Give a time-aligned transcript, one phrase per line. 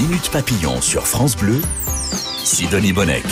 [0.00, 1.60] Minute Papillon sur France Bleu,
[2.42, 3.22] Sidonie Bonnec.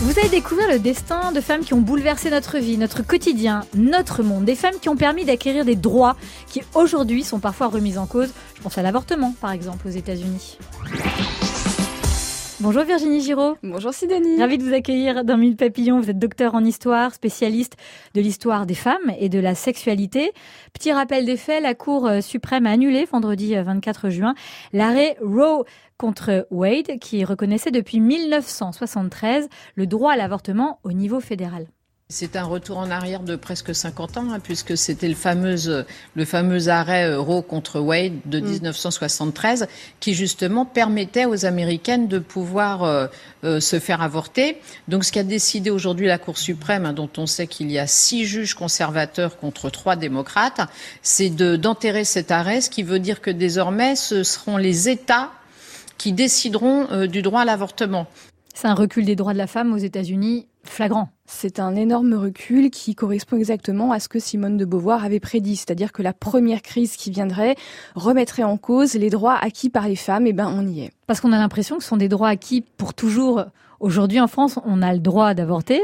[0.00, 4.24] Vous allez découvrir le destin de femmes qui ont bouleversé notre vie, notre quotidien, notre
[4.24, 4.44] monde.
[4.44, 6.16] Des femmes qui ont permis d'acquérir des droits
[6.48, 8.30] qui aujourd'hui sont parfois remis en cause.
[8.56, 10.58] Je pense à l'avortement par exemple aux États-Unis.
[12.62, 13.56] Bonjour Virginie Giraud.
[13.62, 14.38] Bonjour Sidonie.
[14.38, 15.98] Ravie de vous accueillir dans Mille Papillons.
[15.98, 17.78] Vous êtes docteur en histoire, spécialiste
[18.12, 20.32] de l'histoire des femmes et de la sexualité.
[20.74, 24.34] Petit rappel des faits, la Cour euh, suprême a annulé vendredi 24 euh, juin
[24.74, 25.64] l'arrêt Roe
[25.96, 31.66] contre Wade qui reconnaissait depuis 1973 le droit à l'avortement au niveau fédéral.
[32.12, 35.54] C'est un retour en arrière de presque 50 ans, hein, puisque c'était le fameux,
[36.16, 39.66] le fameux arrêt euh, Roe contre Wade de 1973, mm.
[40.00, 43.06] qui justement permettait aux Américaines de pouvoir euh,
[43.44, 44.56] euh, se faire avorter.
[44.88, 47.86] Donc ce qu'a décidé aujourd'hui la Cour suprême, hein, dont on sait qu'il y a
[47.86, 50.62] six juges conservateurs contre trois démocrates,
[51.02, 55.30] c'est d'enterrer cet arrêt, ce qui veut dire que désormais ce seront les États
[55.96, 58.08] qui décideront du droit à l'avortement.
[58.52, 61.08] C'est un recul des droits de la femme aux États-Unis flagrant.
[61.26, 65.56] C'est un énorme recul qui correspond exactement à ce que Simone de Beauvoir avait prédit,
[65.56, 67.54] c'est-à-dire que la première crise qui viendrait
[67.94, 70.90] remettrait en cause les droits acquis par les femmes, et ben on y est.
[71.06, 73.44] Parce qu'on a l'impression que ce sont des droits acquis pour toujours.
[73.78, 75.80] Aujourd'hui en France, on a le droit d'avorter,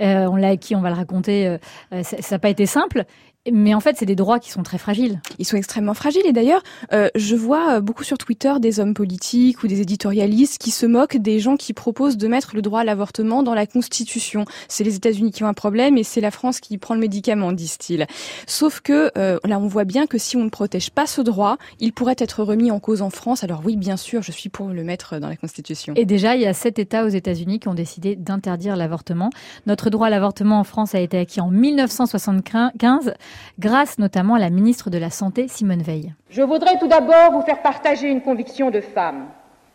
[0.00, 1.58] euh, on l'a acquis, on va le raconter, euh,
[1.92, 3.04] euh, ça n'a pas été simple,
[3.50, 5.20] mais en fait, c'est des droits qui sont très fragiles.
[5.38, 6.22] Ils sont extrêmement fragiles.
[6.26, 6.62] Et d'ailleurs,
[6.92, 10.86] euh, je vois euh, beaucoup sur Twitter des hommes politiques ou des éditorialistes qui se
[10.86, 14.44] moquent des gens qui proposent de mettre le droit à l'avortement dans la Constitution.
[14.68, 17.50] C'est les États-Unis qui ont un problème et c'est la France qui prend le médicament,
[17.50, 18.06] disent-ils.
[18.46, 21.56] Sauf que euh, là, on voit bien que si on ne protège pas ce droit,
[21.80, 23.42] il pourrait être remis en cause en France.
[23.42, 25.94] Alors oui, bien sûr, je suis pour le mettre dans la Constitution.
[25.96, 29.30] Et déjà, il y a sept États aux États-Unis qui ont décidé d'interdire l'avortement.
[29.66, 33.14] Notre droit à l'avortement en France a été acquis en 1975
[33.58, 36.14] grâce notamment à la ministre de la Santé, Simone Veil.
[36.30, 39.26] Je voudrais tout d'abord vous faire partager une conviction de femme.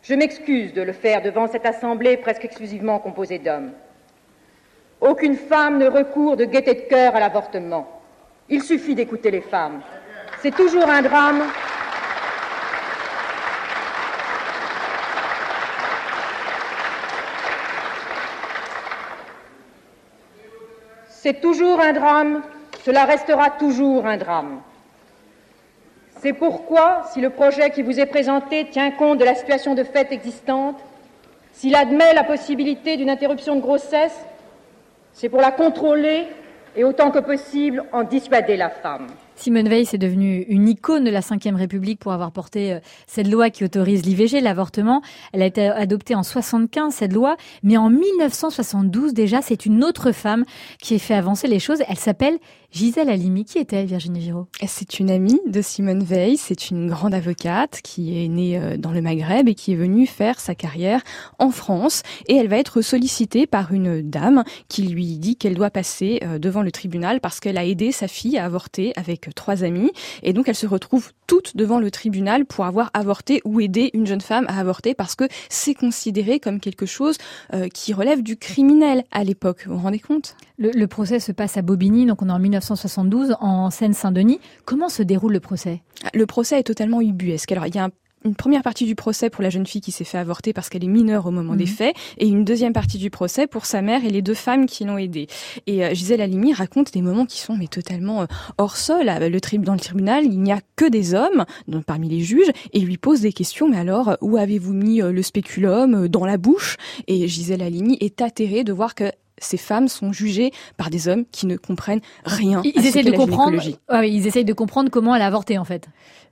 [0.02, 3.72] Je m'excuse de le faire devant cette assemblée presque exclusivement composée d'hommes.
[5.00, 7.86] Aucune femme ne recourt de gaieté de cœur à l'avortement.
[8.48, 9.80] Il suffit d'écouter les femmes.
[10.40, 11.42] C'est toujours un drame.
[21.08, 22.42] C'est toujours un drame
[22.88, 24.62] cela restera toujours un drame.
[26.22, 29.84] C'est pourquoi, si le projet qui vous est présenté tient compte de la situation de
[29.84, 30.78] fait existante,
[31.52, 34.18] s'il admet la possibilité d'une interruption de grossesse,
[35.12, 36.28] c'est pour la contrôler
[36.76, 39.08] et autant que possible en dissuader la femme.
[39.38, 43.28] Simone Veil est devenue une icône de la Ve République pour avoir porté euh, cette
[43.28, 45.00] loi qui autorise l'IVG, l'avortement.
[45.32, 50.10] Elle a été adoptée en 75, cette loi, mais en 1972 déjà, c'est une autre
[50.10, 50.44] femme
[50.82, 51.82] qui a fait avancer les choses.
[51.88, 52.38] Elle s'appelle
[52.70, 53.44] Gisèle Halimi.
[53.44, 54.46] Qui est-elle, Virginie Giraud?
[54.66, 56.36] C'est une amie de Simone Veil.
[56.36, 60.06] C'est une grande avocate qui est née euh, dans le Maghreb et qui est venue
[60.06, 61.02] faire sa carrière
[61.38, 62.02] en France.
[62.26, 66.38] Et elle va être sollicitée par une dame qui lui dit qu'elle doit passer euh,
[66.38, 69.92] devant le tribunal parce qu'elle a aidé sa fille à avorter avec trois amis.
[70.22, 74.06] Et donc, elles se retrouvent toutes devant le tribunal pour avoir avorté ou aidé une
[74.06, 77.16] jeune femme à avorter parce que c'est considéré comme quelque chose
[77.54, 79.64] euh, qui relève du criminel à l'époque.
[79.66, 80.36] Vous vous rendez compte?
[80.58, 84.40] Le, le, procès se passe à Bobigny, donc on est en 1972, en Seine-Saint-Denis.
[84.64, 85.82] Comment se déroule le procès?
[86.14, 87.52] Le procès est totalement ubuesque.
[87.52, 87.90] Alors, il y a un
[88.24, 90.84] une première partie du procès pour la jeune fille qui s'est fait avorter parce qu'elle
[90.84, 91.70] est mineure au moment des mhm.
[91.70, 94.84] faits, et une deuxième partie du procès pour sa mère et les deux femmes qui
[94.84, 95.26] l'ont aidée.
[95.66, 98.26] Et euh, Gisèle Halimi raconte des moments qui sont mais totalement euh,
[98.58, 99.06] hors sol.
[99.06, 102.80] Le dans le tribunal, il n'y a que des hommes donc, parmi les juges, et
[102.80, 103.68] lui pose des questions.
[103.68, 106.76] Mais alors, où avez-vous mis euh, le spéculum dans la bouche?
[107.06, 111.24] Et Gisèle Halimi est atterrée de voir que ces femmes sont jugées par des hommes
[111.30, 112.62] qui ne comprennent rien.
[112.64, 113.62] Ils essayent de comprendre.
[114.04, 115.88] ils essayent de comprendre comment elle a avorté en fait.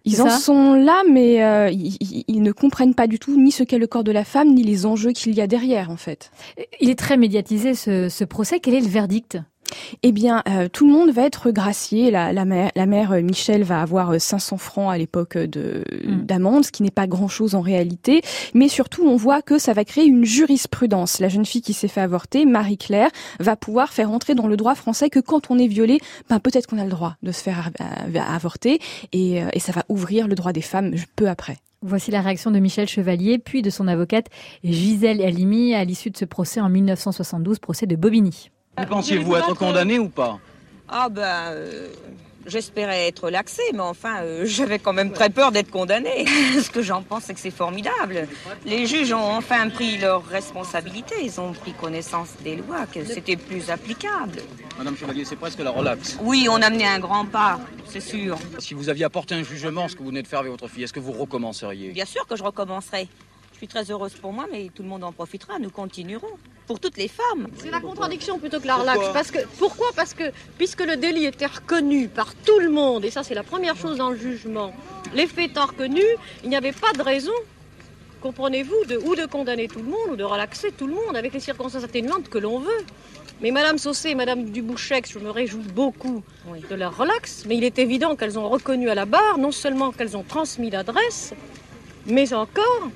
[0.07, 3.79] Ils en sont là, mais euh, ils, ne comprennent pas du tout ni ce qu'est
[3.79, 6.31] le corps de la femme, ni les enjeux qu'il y a derrière en fait.
[6.81, 8.61] Il est très médiatisé ce, ce procès.
[8.61, 9.39] Quel est le verdict?
[10.03, 12.11] Eh bien, euh, tout le monde va être gracié.
[12.11, 15.85] La, la, mère, la mère euh, Michel va avoir 500 euh, francs à l'époque de
[16.05, 16.25] mm.
[16.25, 18.23] d'amende, ce qui n'est pas grand-chose en réalité.
[18.55, 21.21] Mais surtout, on voit que ça va créer une jurisprudence.
[21.21, 23.11] La jeune fille qui s'est fait avorter, Marie-Claire,
[23.41, 26.67] va pouvoir faire entrer dans le droit français que quand on est violé, ben peut-être
[26.67, 27.71] qu'on a le droit de se faire
[28.29, 28.81] avorter,
[29.13, 31.57] et, et ça va ouvrir le droit des femmes peu après.
[31.83, 34.27] Voici la réaction de Michel Chevalier, puis de son avocate
[34.65, 38.51] Gisèle Halimi à l'issue de ce procès en 1972, procès de Bobigny.
[38.79, 40.39] Vous pensiez-vous être condamné ou pas?
[40.89, 41.89] Ah ben, euh,
[42.47, 46.27] j'espérais être laxé, mais enfin, euh, j'avais quand même très peur d'être condamné.
[46.63, 48.29] Ce que j'en pense, c'est que c'est formidable.
[48.65, 51.17] Les juges ont enfin pris leurs responsabilités.
[51.23, 54.43] Ils ont pris connaissance des lois, que c'était plus applicable.
[54.79, 56.19] Madame Chevalier, c'est presque la relaxe.
[56.23, 58.39] Oui, on a mené un grand pas, c'est sûr.
[58.59, 60.85] Si vous aviez apporté un jugement, ce que vous venez de faire avec votre fille,
[60.85, 61.93] est-ce que vous recommenceriez?
[61.93, 63.09] Bien sûr que je recommencerai.
[63.57, 65.59] Je suis très heureuse pour moi, mais tout le monde en profitera.
[65.59, 66.29] Nous continuerons.
[66.67, 67.47] Pour toutes les femmes.
[67.57, 69.01] C'est la contradiction plutôt que la relax.
[69.15, 69.87] Parce que, pourquoi?
[69.97, 70.25] Parce que,
[70.59, 73.97] puisque le délit était reconnu par tout le monde, et ça c'est la première chose
[73.97, 74.75] dans le jugement,
[75.15, 76.05] les faits étant reconnus,
[76.43, 77.33] il n'y avait pas de raison,
[78.21, 81.33] comprenez-vous, de, ou de condamner tout le monde, ou de relaxer tout le monde avec
[81.33, 82.85] les circonstances atténuantes que l'on veut.
[83.41, 86.23] Mais Madame Saucé et Madame Dubouchec, je me réjouis beaucoup
[86.69, 89.93] de leur relax, mais il est évident qu'elles ont reconnu à la barre non seulement
[89.93, 91.33] qu'elles ont transmis l'adresse,
[92.05, 92.91] mais encore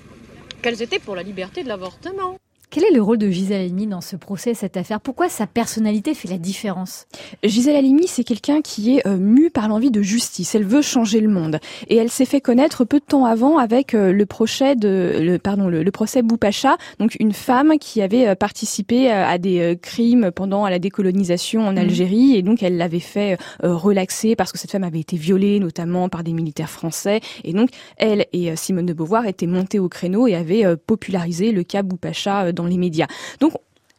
[0.60, 2.36] qu'elles étaient pour la liberté de l'avortement.
[2.70, 5.00] Quel est le rôle de Gisèle Halimi dans ce procès, cette affaire?
[5.00, 7.08] Pourquoi sa personnalité fait la différence?
[7.42, 10.54] Gisèle Halimi, c'est quelqu'un qui est euh, mu par l'envie de justice.
[10.54, 11.58] Elle veut changer le monde.
[11.88, 15.38] Et elle s'est fait connaître peu de temps avant avec euh, le procès de, le,
[15.40, 20.68] pardon, le, procès Boupacha, donc une femme qui avait euh, participé à des crimes pendant
[20.68, 21.78] la décolonisation en mmh.
[21.78, 22.36] Algérie.
[22.36, 26.22] Et donc elle l'avait fait relaxer parce que cette femme avait été violée notamment par
[26.22, 27.18] des militaires français.
[27.42, 31.64] Et donc elle et Simone de Beauvoir étaient montées au créneau et avaient popularisé le
[31.64, 33.06] cas Boupacha les médias.
[33.40, 33.52] Donc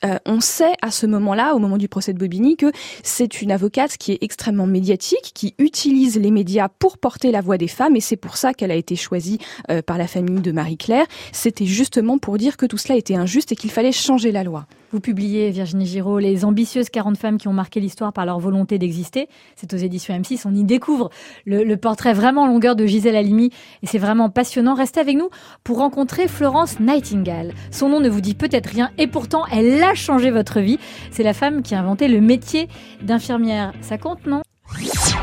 [0.04, 2.72] euh, on sait à ce moment-là, au moment du procès de Bobigny, que
[3.04, 7.58] c'est une avocate qui est extrêmement médiatique, qui utilise les médias pour porter la voix
[7.58, 9.38] des femmes, et c'est pour ça qu'elle a été choisie
[9.70, 11.06] euh, par la famille de Marie-Claire.
[11.32, 14.66] C'était justement pour dire que tout cela était injuste et qu'il fallait changer la loi.
[14.92, 18.78] Vous publiez, Virginie Giraud, Les ambitieuses 40 femmes qui ont marqué l'histoire par leur volonté
[18.78, 19.30] d'exister.
[19.56, 20.42] C'est aux éditions M6.
[20.46, 21.10] On y découvre
[21.46, 23.52] le, portrait vraiment longueur de Gisèle Halimi
[23.84, 24.74] et c'est vraiment passionnant.
[24.74, 25.30] Restez avec nous
[25.64, 27.54] pour rencontrer Florence Nightingale.
[27.72, 30.78] Son nom ne vous dit peut-être rien et pourtant elle a changé votre vie.
[31.10, 32.68] C'est la femme qui a inventé le métier
[33.02, 33.72] d'infirmière.
[33.82, 34.42] Ça compte, non?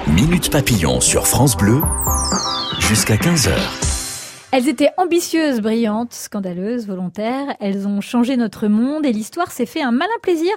[0.08, 1.82] Minute papillon sur France Bleu
[2.80, 3.87] jusqu'à 15h.
[4.50, 7.54] Elles étaient ambitieuses, brillantes, scandaleuses, volontaires.
[7.60, 10.50] Elles ont changé notre monde et l'histoire s'est fait un malin plaisir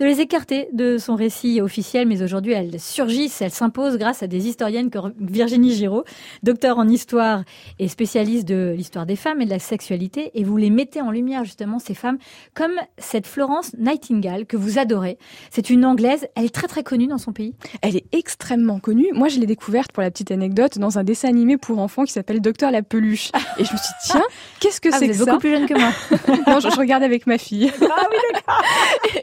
[0.00, 2.08] de les écarter de son récit officiel.
[2.08, 6.02] Mais aujourd'hui, elles surgissent, elles s'imposent grâce à des historiennes comme Virginie Giraud,
[6.42, 7.44] docteur en histoire
[7.78, 10.32] et spécialiste de l'histoire des femmes et de la sexualité.
[10.34, 12.18] Et vous les mettez en lumière justement, ces femmes,
[12.54, 15.16] comme cette Florence Nightingale que vous adorez.
[15.50, 17.54] C'est une Anglaise, elle est très très connue dans son pays.
[17.82, 19.12] Elle est extrêmement connue.
[19.12, 22.12] Moi, je l'ai découverte pour la petite anecdote dans un dessin animé pour enfants qui
[22.12, 23.27] s'appelle Docteur la Peluche.
[23.58, 24.22] Et je me suis dit, tiens,
[24.60, 25.90] qu'est-ce que ah, c'est que ça beaucoup plus jeune que moi.
[26.46, 27.70] non, je, regarde avec ma fille.
[27.80, 28.62] Ah oui, d'accord.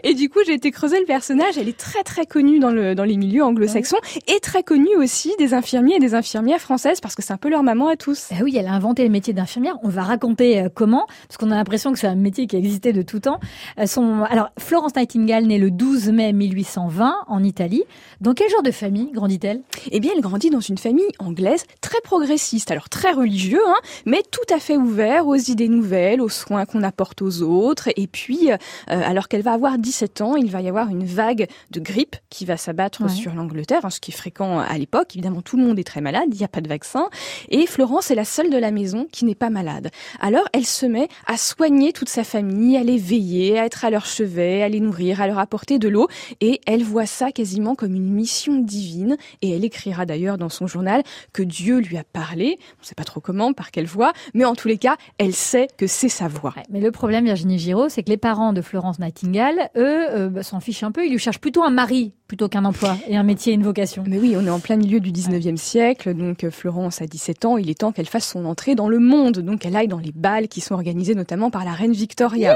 [0.03, 1.57] Et, du coup, j'ai été creuser le personnage.
[1.57, 3.97] Elle est très, très connue dans, le, dans les milieux anglo-saxons
[4.27, 7.49] et très connue aussi des infirmiers et des infirmières françaises parce que c'est un peu
[7.49, 8.29] leur maman à tous.
[8.37, 9.77] Eh oui, elle a inventé le métier d'infirmière.
[9.83, 12.93] On va raconter euh, comment, parce qu'on a l'impression que c'est un métier qui existait
[12.93, 13.39] de tout temps.
[13.79, 14.23] Euh, son...
[14.23, 17.83] Alors, Florence Nightingale, née le 12 mai 1820 en Italie.
[18.21, 19.61] Dans quel genre de famille grandit-elle?
[19.91, 23.75] Eh bien, elle grandit dans une famille anglaise très progressiste, alors très religieux, hein,
[24.05, 27.89] mais tout à fait ouvert aux idées nouvelles, aux soins qu'on apporte aux autres.
[27.95, 28.57] Et puis, euh,
[28.87, 32.45] alors qu'elle va avoir 17 ans, il va y avoir une vague de grippe qui
[32.45, 35.15] va s'abattre sur l'Angleterre, hein, ce qui est fréquent à l'époque.
[35.15, 37.09] Évidemment, tout le monde est très malade, il n'y a pas de vaccin.
[37.49, 39.89] Et Florence est la seule de la maison qui n'est pas malade.
[40.19, 43.89] Alors, elle se met à soigner toute sa famille, à les veiller, à être à
[43.89, 46.07] leur chevet, à les nourrir, à leur apporter de l'eau.
[46.41, 49.17] Et elle voit ça quasiment comme une mission divine.
[49.41, 51.03] Et elle écrira d'ailleurs dans son journal
[51.33, 52.57] que Dieu lui a parlé.
[52.77, 55.67] On ne sait pas trop comment, par voix, mais en tous les cas, elle sait
[55.77, 56.53] que c'est sa voix.
[56.69, 60.43] mais le problème, Virginie Giraud, c'est que les parents de Florence Nightingale, eux, euh, bah,
[60.43, 61.05] s'en fichent un peu.
[61.05, 64.03] Ils lui cherchent plutôt un mari plutôt qu'un emploi et un métier et une vocation.
[64.07, 67.45] Mais oui, on est en plein milieu du 19e siècle, donc euh, Florence a 17
[67.45, 69.99] ans, il est temps qu'elle fasse son entrée dans le monde, donc elle aille dans
[69.99, 72.55] les bals qui sont organisés notamment par la reine Victoria.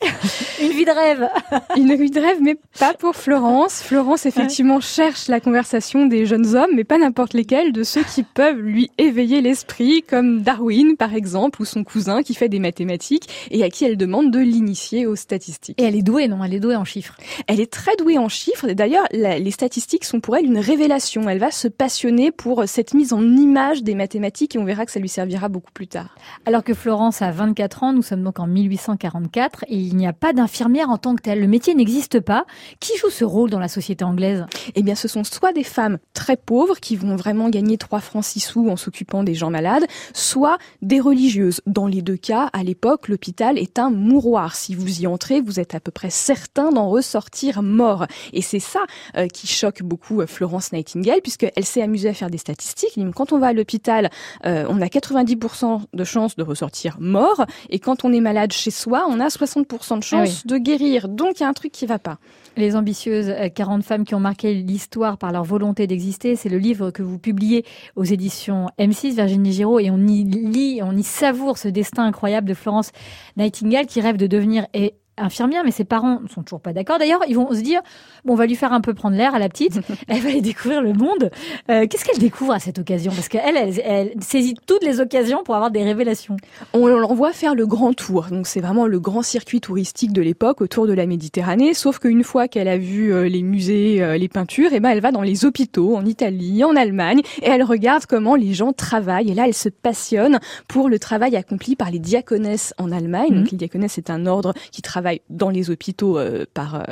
[0.60, 1.28] Une vie de rêve.
[1.76, 3.82] Une vie de rêve, mais pas pour Florence.
[3.82, 8.22] Florence, effectivement, cherche la conversation des jeunes hommes, mais pas n'importe lesquels, de ceux qui
[8.22, 13.28] peuvent lui éveiller l'esprit, comme Darwin, par exemple, ou son cousin qui fait des mathématiques
[13.50, 15.80] et à qui elle demande de l'initier aux statistiques.
[15.80, 16.42] Et elle est douée, non?
[16.44, 17.16] Elle est douée en chiffres.
[17.46, 18.68] Elle est très douée en chiffres.
[18.72, 21.28] D'ailleurs, les statistiques sont pour elle une révélation.
[21.28, 24.92] Elle va se passionner pour cette mise en image des mathématiques et on verra que
[24.92, 26.16] ça lui servira beaucoup plus tard.
[26.46, 30.12] Alors que Florence a 24 ans, nous sommes donc en 1844 et il n'y a
[30.12, 31.40] pas d'infirmière en tant que telle.
[31.40, 32.46] Le métier n'existe pas.
[32.78, 34.46] Qui joue ce rôle dans la société anglaise?
[34.76, 38.24] Eh bien, ce sont soit des femmes très pauvres qui vont vraiment gagner 3 francs
[38.24, 41.60] 6 sous en s'occupant des gens malades, soit des religieuses.
[41.66, 44.54] Dans les deux cas, à l'époque, l'hôpital est un mouroir.
[44.54, 48.06] Si vous y entrez, vous êtes à peu près certain d'en ressortir mort.
[48.32, 48.80] Et c'est ça
[49.16, 52.98] euh, qui choque beaucoup euh, Florence Nightingale, puisqu'elle s'est amusée à faire des statistiques.
[53.14, 54.10] Quand on va à l'hôpital,
[54.46, 58.70] euh, on a 90% de chances de ressortir mort, et quand on est malade chez
[58.70, 61.08] soi, on a 60% de chance de guérir.
[61.08, 62.18] Donc il y a un truc qui va pas.
[62.56, 66.90] Les ambitieuses 40 femmes qui ont marqué l'histoire par leur volonté d'exister, c'est le livre
[66.90, 67.64] que vous publiez
[67.96, 72.48] aux éditions M6, Virginie Giraud, et on y lit, on y savoure ce destin incroyable
[72.48, 72.90] de Florence
[73.36, 76.98] Nightingale qui rêve de devenir et infirmière, mais ses parents ne sont toujours pas d'accord.
[76.98, 77.80] D'ailleurs, ils vont se dire,
[78.24, 79.80] bon, on va lui faire un peu prendre l'air à la petite.
[80.08, 81.30] elle va aller découvrir le monde.
[81.70, 83.12] Euh, Qu'est-ce qu'elle découvre à cette occasion?
[83.12, 86.36] Parce qu'elle, elle, elle, saisit toutes les occasions pour avoir des révélations.
[86.72, 88.26] On l'envoie faire le grand tour.
[88.30, 91.74] Donc c'est vraiment le grand circuit touristique de l'époque autour de la Méditerranée.
[91.74, 94.90] Sauf qu'une fois qu'elle a vu euh, les musées, euh, les peintures, et eh ben
[94.90, 98.72] elle va dans les hôpitaux en Italie, en Allemagne, et elle regarde comment les gens
[98.72, 99.30] travaillent.
[99.30, 103.30] Et là, elle se passionne pour le travail accompli par les diaconesses en Allemagne.
[103.30, 103.48] Donc mhm.
[103.52, 106.84] les diaconesses, c'est un ordre qui travaille dans les hôpitaux euh, par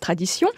[0.00, 0.48] tradition.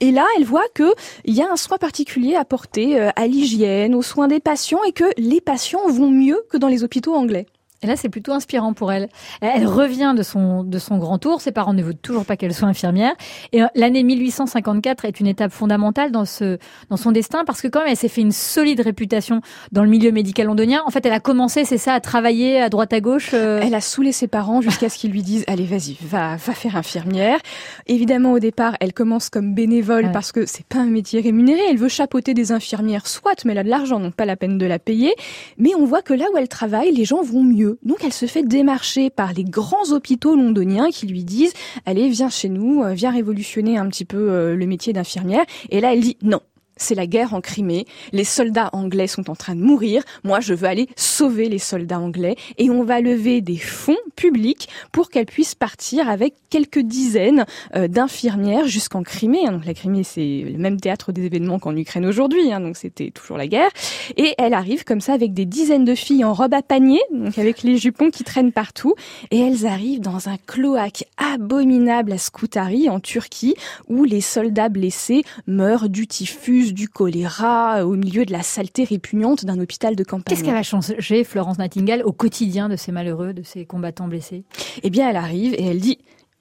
[0.00, 4.02] Et là, elle voit que il y a un soin particulier apporté à l'hygiène, aux
[4.02, 7.46] soins des patients, et que les patients vont mieux que dans les hôpitaux anglais.
[7.82, 9.08] Et là, c'est plutôt inspirant pour elle.
[9.40, 11.40] Elle revient de son, de son grand tour.
[11.40, 13.12] Ses parents ne veulent toujours pas qu'elle soit infirmière.
[13.52, 16.58] Et euh, l'année 1854 est une étape fondamentale dans, ce,
[16.90, 19.40] dans son destin parce que quand même, elle s'est fait une solide réputation
[19.72, 20.82] dans le milieu médical londonien.
[20.86, 23.30] En fait, elle a commencé, c'est ça, à travailler à droite à gauche.
[23.34, 23.60] Euh.
[23.62, 26.76] Elle a saoulé ses parents jusqu'à ce qu'ils lui disent, allez, vas-y, va, va faire
[26.76, 27.38] infirmière.
[27.86, 31.60] Évidemment, au départ, elle commence comme bénévole parce que c'est pas un métier rémunéré.
[31.70, 34.58] Elle veut chapeauter des infirmières, soit, mais elle a de l'argent, donc pas la peine
[34.58, 35.14] de la payer.
[35.58, 37.71] Mais on voit que là où elle travaille, les gens vont mieux.
[37.82, 41.52] Donc elle se fait démarcher par les grands hôpitaux londoniens qui lui disent
[41.86, 45.44] allez viens chez nous, euh, viens révolutionner un petit peu euh, le métier d'infirmière.
[45.70, 46.40] Et là elle dit non,
[46.82, 50.54] c'est la guerre en Crimée, les soldats anglais sont en train de mourir, moi je
[50.54, 55.26] veux aller sauver les soldats anglais et on va lever des fonds publics pour qu'elle
[55.26, 57.46] puisse partir avec quelques dizaines
[57.76, 59.46] euh, d'infirmières jusqu'en Crimée.
[59.46, 63.10] Donc la Crimée c'est le même théâtre des événements qu'en Ukraine aujourd'hui, hein, donc c'était
[63.10, 63.70] toujours la guerre.
[64.16, 67.38] Et elle arrive comme ça avec des dizaines de filles en robe à panier, donc
[67.38, 68.94] avec les jupons qui traînent partout,
[69.30, 73.54] et elles arrivent dans un cloaque abominable à Scutari en Turquie
[73.88, 79.44] où les soldats blessés meurent du typhus du choléra, au milieu de la saleté répugnante
[79.44, 80.34] d'un hôpital de campagne.
[80.34, 84.44] Qu'est-ce qu'elle a changé, Florence Nightingale, au quotidien de ces malheureux, de ces combattants blessés?
[84.82, 85.98] Eh bien, elle arrive et elle dit,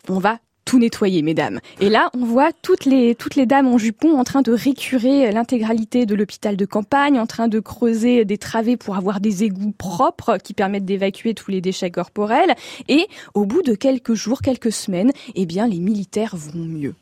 [0.09, 1.59] on va tout nettoyer, mesdames.
[1.79, 5.31] Et là, on voit toutes les, toutes les dames en jupon en train de récurer
[5.31, 9.73] l'intégralité de l'hôpital de campagne, en train de creuser des travées pour avoir des égouts
[9.77, 12.55] propres qui permettent d'évacuer tous les déchets corporels.
[12.87, 16.95] Et au bout de quelques jours, quelques semaines, eh bien, les militaires vont mieux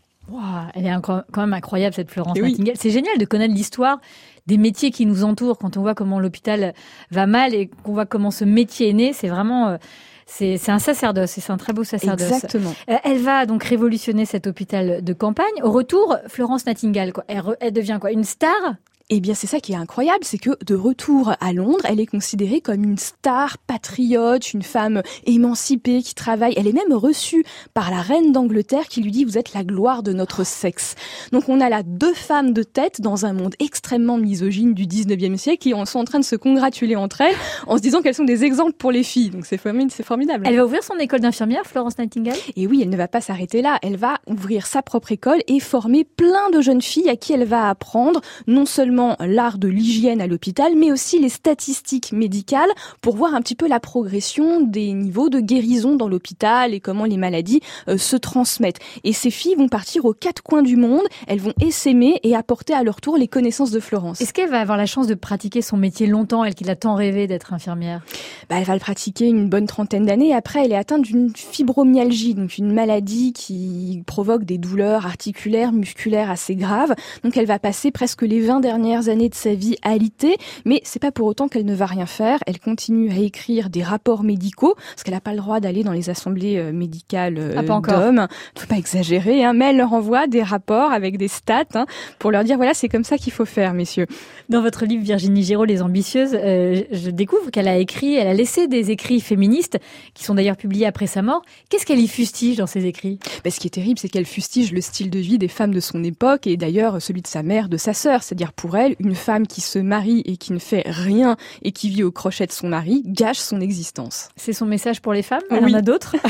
[0.73, 2.75] elle est quand même incroyable cette Florence Nightingale.
[2.77, 3.99] C'est génial de connaître l'histoire
[4.47, 6.73] des métiers qui nous entourent quand on voit comment l'hôpital
[7.11, 9.13] va mal et qu'on voit comment ce métier est né.
[9.13, 9.77] C'est vraiment euh,
[10.25, 12.31] c'est un sacerdoce et c'est un très beau sacerdoce.
[12.31, 12.73] Exactement.
[12.89, 15.45] Euh, elle va donc révolutionner cet hôpital de campagne.
[15.63, 18.75] Au retour, Florence Nightingale, elle devient quoi Une star
[19.11, 22.05] eh bien, c'est ça qui est incroyable, c'est que de retour à Londres, elle est
[22.05, 26.53] considérée comme une star patriote, une femme émancipée qui travaille.
[26.57, 30.03] Elle est même reçue par la reine d'Angleterre qui lui dit vous êtes la gloire
[30.03, 30.93] de notre sexe.
[31.31, 35.37] Donc on a là deux femmes de tête dans un monde extrêmement misogyne du 19e
[35.37, 37.35] siècle qui sont en train de se congratuler entre elles
[37.65, 39.31] en se disant qu'elles sont des exemples pour les filles.
[39.31, 40.43] Donc c'est formidable.
[40.45, 42.37] Elle va ouvrir son école d'infirmière, Florence Nightingale?
[42.55, 43.79] Et oui, elle ne va pas s'arrêter là.
[43.81, 47.45] Elle va ouvrir sa propre école et former plein de jeunes filles à qui elle
[47.45, 52.69] va apprendre non seulement l'art de l'hygiène à l'hôpital, mais aussi les statistiques médicales
[53.01, 57.05] pour voir un petit peu la progression des niveaux de guérison dans l'hôpital et comment
[57.05, 58.79] les maladies euh, se transmettent.
[59.03, 62.73] Et ces filles vont partir aux quatre coins du monde, elles vont essaimer et apporter
[62.73, 64.21] à leur tour les connaissances de Florence.
[64.21, 66.95] Est-ce qu'elle va avoir la chance de pratiquer son métier longtemps, elle qui a tant
[66.95, 68.01] rêvé d'être infirmière?
[68.49, 70.33] Bah, Elle va le pratiquer une bonne trentaine d'années.
[70.33, 76.29] Après, elle est atteinte d'une fibromyalgie, donc une maladie qui provoque des douleurs articulaires, musculaires
[76.29, 76.95] assez graves.
[77.23, 80.99] Donc elle va passer presque les 20 dernières années de sa vie alitée, mais c'est
[80.99, 82.39] pas pour autant qu'elle ne va rien faire.
[82.47, 85.91] Elle continue à écrire des rapports médicaux, parce qu'elle n'a pas le droit d'aller dans
[85.91, 88.27] les assemblées euh, médicales euh, ah, d'hommes.
[88.57, 91.85] Faut pas exagérer, hein, mais elle leur envoie des rapports avec des stats hein,
[92.17, 94.07] pour leur dire voilà, c'est comme ça qu'il faut faire, messieurs.
[94.49, 98.33] Dans votre livre Virginie Giraud, Les Ambitieuses, euh, je découvre qu'elle a écrit, elle a
[98.33, 99.77] laissé des écrits féministes
[100.13, 101.43] qui sont d'ailleurs publiés après sa mort.
[101.69, 103.19] Qu'est-ce qu'elle y fustige dans ces écrits?
[103.43, 105.79] Ben, Ce qui est terrible, c'est qu'elle fustige le style de vie des femmes de
[105.79, 108.23] son époque et d'ailleurs celui de sa mère, de sa sœur.
[108.23, 111.89] C'est-à-dire pour elle, une femme qui se marie et qui ne fait rien et qui
[111.89, 114.29] vit au crochet de son mari gâche son existence.
[114.35, 116.15] C'est son message pour les femmes Elle en a d'autres?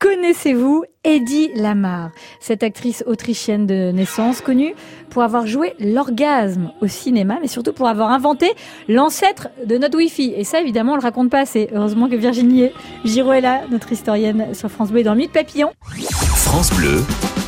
[0.00, 4.74] Connaissez-vous Eddie Lamar, cette actrice autrichienne de naissance connue
[5.10, 8.52] pour avoir joué l'orgasme au cinéma, mais surtout pour avoir inventé
[8.86, 10.34] l'ancêtre de notre Wi-Fi?
[10.36, 11.68] Et ça, évidemment, on le raconte pas assez.
[11.74, 12.70] Heureusement que Virginie
[13.04, 15.72] Giraud est là, notre historienne sur France Bleu dans Minute Papillon.
[16.36, 17.04] France Bleu,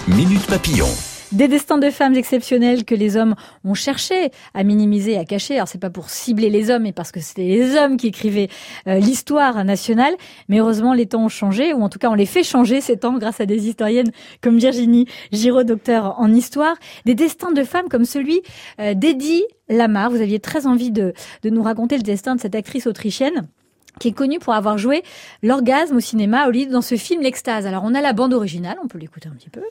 [0.09, 0.89] Minute Papillon.
[1.33, 5.55] Des destins de femmes exceptionnels que les hommes ont cherché à minimiser, à cacher.
[5.55, 8.49] Alors c'est pas pour cibler les hommes, mais parce que c'était les hommes qui écrivaient
[8.89, 10.13] euh, l'histoire nationale.
[10.49, 12.97] Mais heureusement, les temps ont changé, ou en tout cas, on les fait changer ces
[12.97, 14.11] temps grâce à des historiennes
[14.41, 16.75] comme Virginie Giraud, docteur en histoire.
[17.05, 18.43] Des destins de femmes comme celui
[18.81, 20.11] euh, d'Eddie Lamar.
[20.11, 23.47] Vous aviez très envie de, de nous raconter le destin de cette actrice autrichienne
[24.01, 25.03] qui est connu pour avoir joué
[25.43, 27.67] l'orgasme au cinéma au lieu dans ce film L'Extase.
[27.67, 29.63] Alors on a la bande originale, on peut l'écouter un petit peu.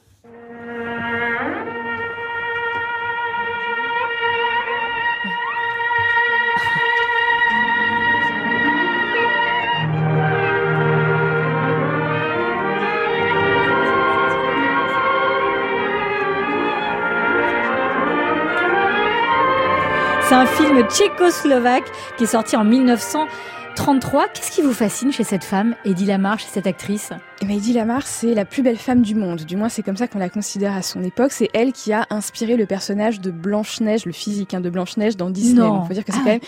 [20.29, 24.27] C'est un film tchécoslovaque qui est sorti en 1933.
[24.27, 27.09] Qu'est-ce qui vous fascine chez cette femme, Eddie Lamar, chez cette actrice?
[27.41, 29.39] Eh ben, Eddie Lamar, c'est la plus belle femme du monde.
[29.45, 31.31] Du moins, c'est comme ça qu'on la considère à son époque.
[31.31, 35.31] C'est elle qui a inspiré le personnage de Blanche-Neige, le physique hein, de Blanche-Neige dans
[35.31, 35.67] Disney.
[35.67, 36.23] Il faut dire que c'est ah.
[36.23, 36.41] quand même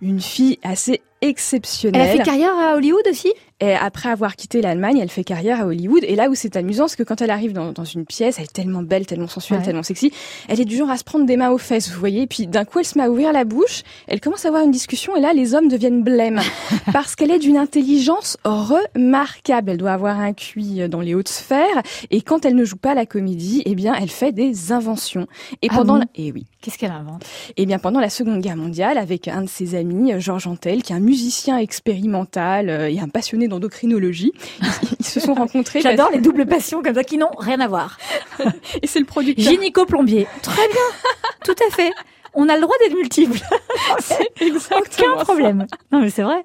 [0.00, 2.02] une fille assez exceptionnelle.
[2.02, 3.32] Elle a fait carrière à Hollywood aussi?
[3.60, 6.04] Et après avoir quitté l'Allemagne, elle fait carrière à Hollywood.
[6.04, 8.44] Et là où c'est amusant, c'est que quand elle arrive dans, dans, une pièce, elle
[8.44, 10.12] est tellement belle, tellement sensuelle, tellement sexy.
[10.46, 12.22] Elle est du genre à se prendre des mains aux fesses, vous voyez.
[12.22, 13.82] Et puis d'un coup, elle se met à ouvrir la bouche.
[14.06, 15.16] Elle commence à avoir une discussion.
[15.16, 16.40] Et là, les hommes deviennent blêmes
[16.92, 19.72] parce qu'elle est d'une intelligence remarquable.
[19.72, 21.82] Elle doit avoir un QI dans les hautes sphères.
[22.10, 25.26] Et quand elle ne joue pas la comédie, eh bien, elle fait des inventions.
[25.62, 27.24] Et ah pendant, et oui, qu'est-ce qu'elle invente?
[27.56, 30.92] Eh bien, pendant la Seconde Guerre mondiale, avec un de ses amis, Georges Antel, qui
[30.92, 34.32] est un musicien expérimental euh, et un passionné d'endocrinologie.
[35.00, 35.80] Ils, se sont rencontrés.
[35.80, 37.98] J'adore les doubles passions comme ça qui n'ont rien à voir.
[38.82, 39.44] et c'est le producteur.
[39.44, 40.26] Gynéco-plombier.
[40.42, 41.22] Très bien.
[41.44, 41.92] Tout à fait.
[42.34, 43.38] On a le droit d'être multiple.
[44.40, 45.66] exactement Aucun problème.
[45.90, 46.42] Non, mais c'est vrai.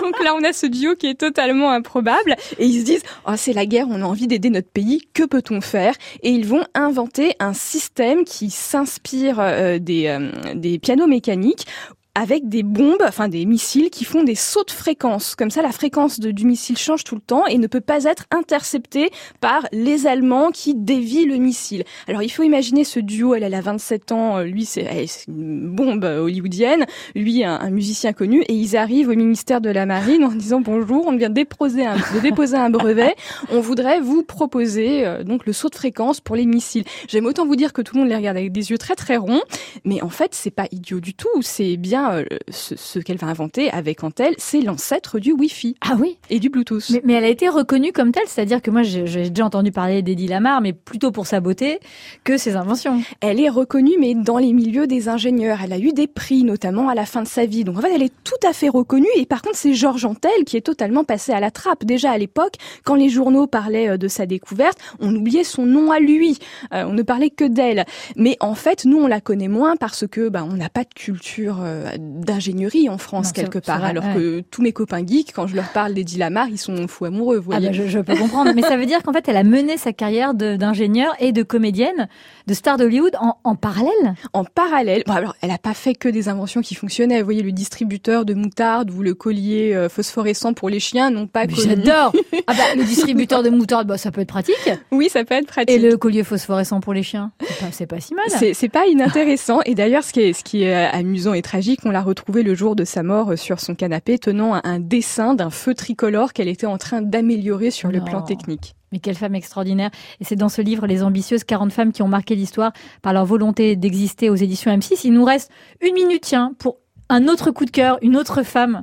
[0.00, 2.36] Donc là, on a ce duo qui est totalement improbable.
[2.58, 5.02] Et ils se disent, oh, c'est la guerre, on a envie d'aider notre pays.
[5.12, 5.94] Que peut-on faire?
[6.22, 11.66] Et ils vont inventer un système qui s'inspire euh, des, euh, des pianos mécaniques
[12.14, 15.36] avec des bombes, enfin des missiles qui font des sauts de fréquence.
[15.36, 18.24] Comme ça, la fréquence du missile change tout le temps et ne peut pas être
[18.32, 21.84] interceptée par les Allemands qui dévient le missile.
[22.08, 24.88] Alors il faut imaginer ce duo, elle, elle a 27 ans, euh, lui c'est
[25.28, 30.24] une bombe hollywoodienne, lui un, musicien connu, et ils arrivent au ministère de la Marine
[30.24, 33.14] en disant bonjour, on vient déposer un, de déposer un brevet,
[33.50, 36.84] on voudrait vous proposer euh, donc le saut de fréquence pour les missiles.
[37.08, 39.16] J'aime autant vous dire que tout le monde les regarde avec des yeux très très
[39.16, 39.42] ronds,
[39.84, 43.70] mais en fait c'est pas idiot du tout, c'est bien euh, ce, qu'elle va inventer
[43.70, 45.76] avec Antel, c'est l'ancêtre du Wi-Fi.
[45.80, 46.90] Ah oui Et du Bluetooth.
[47.04, 50.28] Mais, elle a été reconnue comme telle, c'est-à-dire que moi j'ai déjà entendu parler d'Eddie
[50.28, 51.80] Lamar, mais plutôt pour sa beauté
[52.24, 53.02] que ses inventions.
[53.20, 55.58] Elle est reconnue, mais dans les milieux des ingénieurs.
[55.62, 57.64] Elle a eu des prix, notamment à la fin de sa vie.
[57.64, 59.08] Donc en fait, elle est tout à fait reconnue.
[59.16, 61.84] Et par contre, c'est Georges Antel qui est totalement passé à la trappe.
[61.84, 65.90] Déjà à l'époque, quand les journaux parlaient euh, de sa découverte, on oubliait son nom
[65.90, 66.38] à lui.
[66.72, 67.84] Euh, on ne parlait que d'elle.
[68.16, 70.94] Mais en fait, nous, on la connaît moins parce que bah, on n'a pas de
[70.94, 71.58] culture
[71.98, 73.84] d'ingénierie en France quelque part.
[73.84, 77.06] alors que tous mes copains geeks, quand je leur parle d'Eddie Lamar, ils sont fous
[77.06, 77.38] amoureux.
[77.38, 77.78] Vous ah voyez.
[77.78, 80.34] bah je, peux comprendre, mais ça veut dire qu'en fait, elle a mené sa carrière
[80.34, 82.08] d'ingénieure et de comédienne,
[82.46, 84.14] de star d'Hollywood en, en parallèle.
[84.32, 85.02] En parallèle.
[85.06, 87.18] Bon, alors, elle a pas fait que des inventions qui fonctionnaient.
[87.20, 91.26] Vous voyez, le distributeur de moutarde ou le collier euh, phosphorescent pour les chiens n'ont
[91.26, 91.44] pas.
[91.48, 92.12] J'adore.
[92.46, 94.70] ah bah le distributeur de moutarde, bah, ça peut être pratique.
[94.90, 95.70] Oui, ça peut être pratique.
[95.70, 97.32] Et le collier phosphorescent pour les chiens,
[97.72, 98.54] c'est pas, pas, si mal.
[98.54, 99.60] C'est pas inintéressant.
[99.64, 102.54] et d'ailleurs, ce qui est ce qui est amusant et tragique, on l'a retrouvé le
[102.54, 106.48] jour de sa mort euh, sur son canapé, tenant un, dessin d'un feu tricolore qu'elle
[106.48, 108.74] était en train d'améliorer sur le plan technique.
[108.92, 109.90] Mais quelle femme extraordinaire.
[110.20, 113.24] Et c'est dans ce livre, Les Ambitieuses, 40 femmes qui ont marqué l'histoire par leur
[113.24, 115.00] volonté d'exister aux éditions M6.
[115.04, 118.82] Il nous reste une minute, tiens, pour un autre coup de cœur, une autre femme.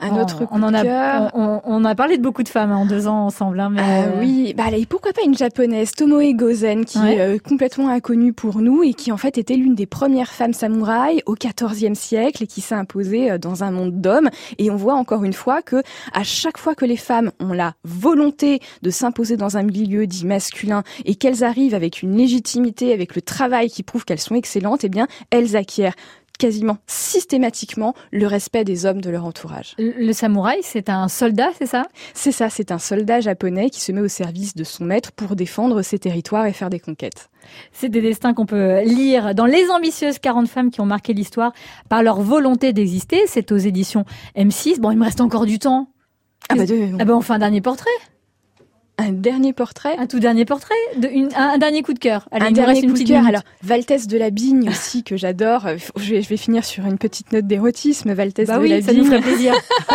[0.00, 2.86] Un oh, autre on, en a, on, a parlé de beaucoup de femmes hein, en
[2.86, 3.60] deux ans ensemble.
[3.60, 7.20] Hein, mais ah euh, oui, bah allez, pourquoi pas une japonaise, Tomoe Gozen, qui est
[7.20, 11.22] euh, complètement inconnue pour nous et qui en fait était l'une des premières femmes samouraïs
[11.26, 14.30] au XIVe siècle et qui s'est imposée euh, dans un monde d'hommes.
[14.58, 15.82] Et on voit encore une fois que
[16.12, 20.26] à chaque fois que les femmes ont la volonté de s'imposer dans un milieu dit
[20.26, 24.84] masculin et qu'elles arrivent avec une légitimité, avec le travail qui prouve qu'elles sont excellentes,
[24.84, 25.94] eh bien elles acquièrent
[26.38, 29.74] quasiment systématiquement le respect des hommes de leur entourage.
[29.78, 31.86] Le, samouraï, c'est un soldat, c'est ça?
[32.14, 35.36] C'est ça, c'est un soldat japonais qui se met au service de son maître pour
[35.36, 37.30] défendre ses territoires et faire des conquêtes.
[37.72, 41.52] C'est des destins qu'on peut lire dans Les ambitieuses 40 femmes qui ont marqué l'histoire
[41.88, 43.22] par leur volonté d'exister.
[43.26, 44.04] C'est aux éditions
[44.36, 44.80] M6.
[44.80, 45.88] Bon, il me reste encore du temps.
[46.48, 46.64] Ah bah,
[46.98, 47.90] ah bah on fait un dernier portrait.
[48.98, 52.28] Un dernier portrait Un tout dernier portrait de une, un, dernier coup de cœur.
[52.32, 53.26] un dernier coup de cœur.
[53.26, 55.66] Alors, Valtès de la Bigne aussi, que j'adore.
[55.96, 58.12] Je vais, je vais finir sur une petite note d'érotisme.
[58.12, 58.86] Valtès bah de la Bigne.
[58.86, 59.54] ça nous ferait plaisir.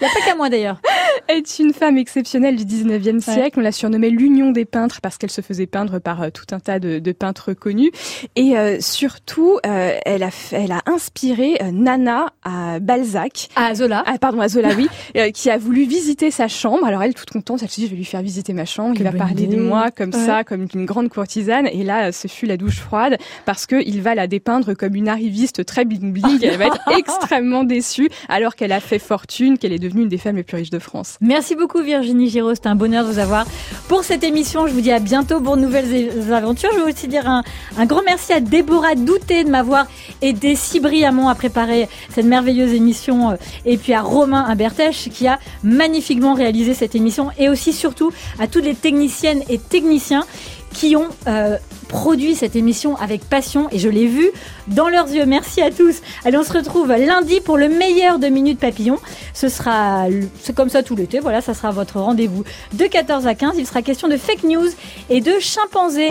[0.00, 0.80] Il n'y a pas qu'à moi d'ailleurs.
[1.28, 3.58] est une femme exceptionnelle du 19e siècle.
[3.58, 6.58] On l'a surnommée l'union des peintres parce qu'elle se faisait peindre par euh, tout un
[6.58, 7.90] tas de, de peintres connus.
[8.34, 13.50] Et euh, surtout, euh, elle, a, elle a inspiré euh, Nana à Balzac.
[13.56, 14.02] À Zola.
[14.06, 14.88] Ah, pardon, à Zola, oui.
[15.18, 16.86] euh, qui a voulu visiter sa chambre.
[16.86, 18.94] Alors elle, toute contente, elle se dit, je vais lui faire visiter ma chambre.
[18.96, 19.56] Il va parler idée.
[19.56, 20.26] de moi comme Ouais.
[20.26, 21.66] ça, comme une grande courtisane.
[21.72, 25.08] Et là, ce fut la douche froide parce que il va la dépeindre comme une
[25.08, 26.38] arriviste très bling bling.
[26.42, 30.18] elle va être extrêmement déçue alors qu'elle a fait fortune, qu'elle est devenue une des
[30.18, 31.16] femmes les plus riches de France.
[31.20, 33.46] Merci beaucoup Virginie Giraud, c'était un bonheur de vous avoir
[33.88, 34.66] pour cette émission.
[34.66, 36.70] Je vous dis à bientôt pour de nouvelles aventures.
[36.74, 37.42] Je veux aussi dire un,
[37.78, 39.86] un grand merci à Déborah Douté de m'avoir
[40.22, 43.34] aidé si brillamment à préparer cette merveilleuse émission euh,
[43.66, 47.72] et puis à Romain Imbertèche qui a magnifiquement réalisé cette émission et aussi
[48.38, 50.24] à toutes les techniciennes et techniciens
[50.72, 51.56] qui ont euh,
[51.88, 54.30] produit cette émission avec passion et je l'ai vu
[54.68, 55.26] dans leurs yeux.
[55.26, 56.00] Merci à tous.
[56.24, 58.98] Allez, on se retrouve lundi pour le meilleur de Minutes Papillon.
[59.34, 60.06] Ce sera,
[60.54, 61.18] comme ça tout l'été.
[61.18, 63.54] Voilà, ça sera votre rendez-vous de 14 à 15.
[63.58, 64.68] Il sera question de fake news
[65.08, 66.08] et de chimpanzés.